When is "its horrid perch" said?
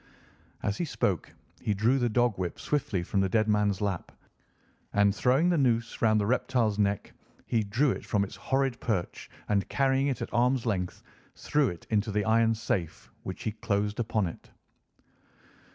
8.23-9.29